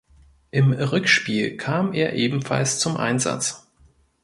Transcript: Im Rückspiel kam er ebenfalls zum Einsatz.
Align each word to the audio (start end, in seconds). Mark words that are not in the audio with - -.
Im 0.49 0.73
Rückspiel 0.73 1.57
kam 1.57 1.93
er 1.93 2.13
ebenfalls 2.13 2.79
zum 2.79 2.97
Einsatz. 2.97 3.67